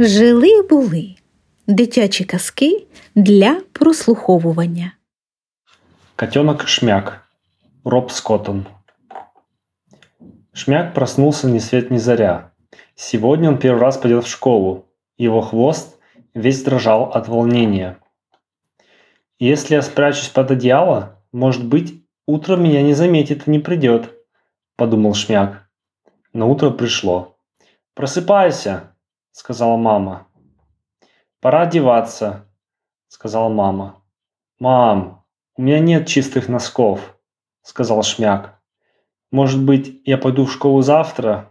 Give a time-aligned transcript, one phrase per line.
[0.00, 1.14] Жили були
[1.66, 4.92] дитячі казки для прослуховування.
[6.16, 7.28] Котенок Шмяк.
[7.84, 8.66] Роб Скоттон.
[10.52, 12.50] Шмяк проснулся ни свет ни заря.
[12.94, 14.84] Сегодня он первый раз пойдет в школу.
[15.16, 15.98] Его хвост
[16.34, 17.96] весь дрожал от волнения.
[19.40, 24.14] Если я спрячусь под одеяло, может быть, утром меня не заметит и не придет,
[24.76, 25.68] подумал Шмяк.
[26.32, 27.36] Но утро пришло.
[27.94, 28.94] Просыпайся,
[29.32, 30.26] сказала мама.
[31.40, 32.46] Пора одеваться,
[33.08, 34.02] сказала мама.
[34.58, 35.24] Мам,
[35.56, 37.16] у меня нет чистых носков,
[37.62, 38.60] сказал Шмяк.
[39.30, 41.50] Может быть, я пойду в школу завтра?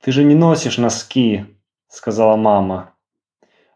[0.00, 1.44] Ты же не носишь носки,
[1.88, 2.94] сказала мама.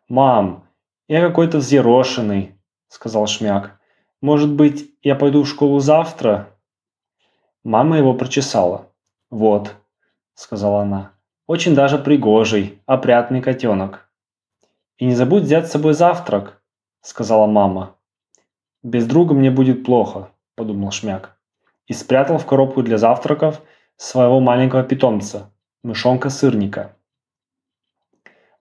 [0.08, 0.68] Мам,
[1.06, 3.78] я какой-то взъерошенный, сказал Шмяк.
[4.20, 6.58] Может быть, я пойду в школу завтра?
[7.62, 8.90] Мама его прочесала.
[9.30, 9.74] Вот,
[10.34, 11.13] сказала она.
[11.46, 14.08] Очень даже пригожий, опрятный котенок.
[14.96, 16.62] И не забудь взять с собой завтрак,
[17.02, 17.96] сказала мама.
[18.82, 21.36] Без друга мне будет плохо, подумал Шмяк.
[21.86, 23.60] И спрятал в коробку для завтраков
[23.96, 25.50] своего маленького питомца,
[25.82, 26.96] мышонка-сырника.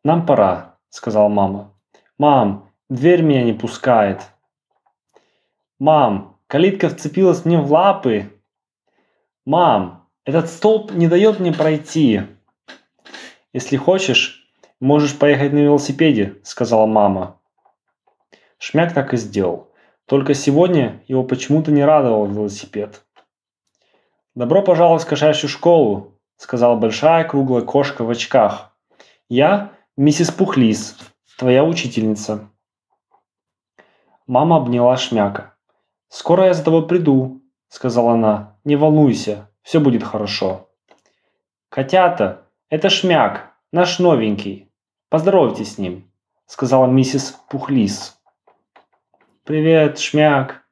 [0.04, 1.74] «Нам пора»,— сказала мама.
[2.18, 4.20] «Мам, дверь меня не пускает».
[5.80, 8.30] «Мам, калитка вцепилась мне в лапы».
[9.46, 12.24] «Мам, этот столб не дает мне пройти».
[13.54, 17.40] «Если хочешь, можешь поехать на велосипеде»,— сказала мама.
[18.58, 19.72] Шмяк так и сделал.
[20.08, 23.06] Только сегодня его почему-то не радовал велосипед.
[24.34, 28.76] «Добро пожаловать в кошачью школу»,— сказала большая круглая кошка в очках.
[29.30, 30.98] «Я миссис Пухлис,
[31.38, 32.50] твоя учительница».
[34.26, 35.54] Мама обняла Шмяка.
[36.08, 38.58] «Скоро я за тобой приду»,— сказала она.
[38.64, 40.70] «Не волнуйся, все будет хорошо».
[41.70, 42.43] «Котята,
[42.74, 44.68] это Шмяк, наш новенький.
[45.10, 46.12] Поздоровайтесь с ним»,—
[46.48, 48.20] сказала миссис Пухлис.
[49.44, 50.64] «Привет, Шмяк».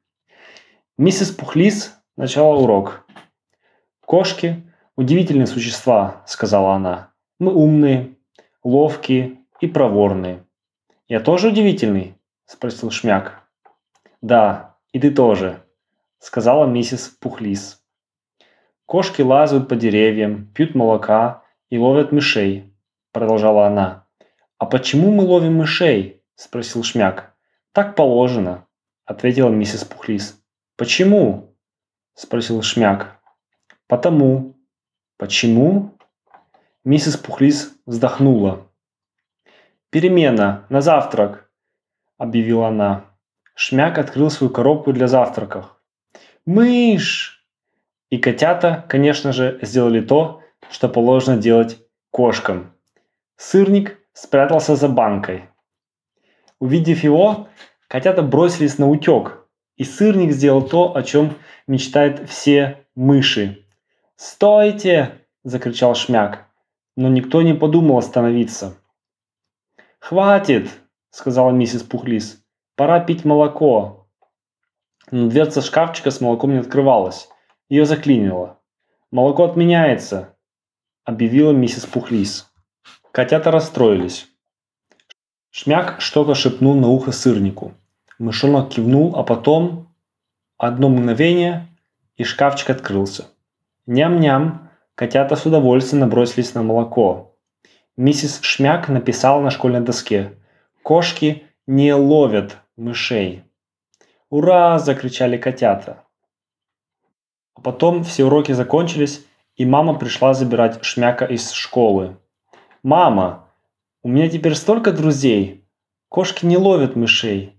[0.98, 3.06] Миссис Пухлис начала урок.
[4.04, 7.12] «Кошки– удивительные существа»,– сказала она.
[7.38, 8.16] «Мы умные,
[8.64, 10.44] ловкие и проворные».
[11.06, 13.48] «Я тоже удивительный?»– спросил Шмяк.
[14.20, 15.62] «Да, и ты тоже»,–
[16.18, 17.80] сказала миссис Пухлис.
[18.86, 21.41] «Кошки лазают по деревьям, пьют молока
[21.72, 22.70] и ловят мышей»,–
[23.12, 24.06] продолжала она.
[24.58, 27.34] «А почему мы ловим мышей?»– спросил Шмяк.
[27.72, 28.66] «Так положено»,–
[29.06, 30.38] ответила миссис Пухлис.
[30.76, 31.56] «Почему?»–
[32.14, 33.18] спросил Шмяк.
[33.86, 34.54] «Потому».
[35.16, 35.96] «Почему?»
[36.84, 38.66] Миссис Пухлис вздохнула.
[39.88, 41.50] «Перемена, на завтрак!»–
[42.18, 43.06] объявила она.
[43.54, 45.74] Шмяк открыл свою коробку для завтраков.
[46.44, 47.46] «Мышь!»
[48.10, 51.78] И котята, конечно же, сделали то, что положено делать
[52.10, 52.74] кошкам.
[53.36, 55.48] Сырник спрятался за банкой.
[56.60, 57.48] Увидев его,
[57.88, 61.36] котята бросились на утек, и сырник сделал то, о чем
[61.66, 63.66] мечтают все мыши.
[64.16, 66.46] «Стойте!»– закричал Шмяк,
[66.96, 68.76] но никто не подумал остановиться.
[69.98, 70.70] «Хватит!»–
[71.10, 72.44] сказала миссис Пухлис.
[72.76, 74.06] «Пора пить молоко».
[75.10, 77.28] Но дверца шкафчика с молоком не открывалась.
[77.68, 78.60] Ее заклинило.
[79.10, 80.31] «Молоко отменяется!»–
[81.04, 82.50] объявила миссис Пухлис.
[83.12, 84.28] Котята расстроились.
[85.50, 87.74] Шмяк что-то шепнул на ухо сырнику.
[88.18, 89.88] Мышонок кивнул, а потом...
[90.58, 91.66] Одно мгновение,
[92.16, 93.26] и шкафчик открылся.
[93.86, 97.34] Ням-ням, котята с удовольствием набросились на молоко.
[97.96, 100.38] Миссис Шмяк написала на школьной доске
[100.84, 103.42] «Кошки не ловят мышей».
[104.30, 106.04] «Ура!»– закричали котята.
[107.54, 109.26] А потом все уроки закончились,
[109.56, 112.16] и мама пришла забирать Шмяка из школы.
[112.82, 113.48] «Мама,
[114.02, 115.64] у меня теперь столько друзей!
[116.08, 117.56] Кошки не ловят мышей!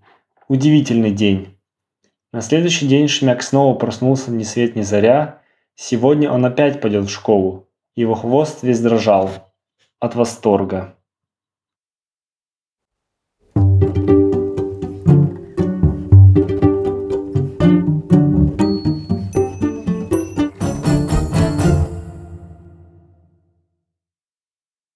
[0.48, 1.58] Удивительный день!»
[2.32, 5.44] На следующий день Шмяк снова проснулся ни свет ни заря
[5.76, 7.68] Сегодня он опять пойдет в школу.
[7.96, 9.30] Его хвост весь дрожал
[10.00, 10.96] от восторга.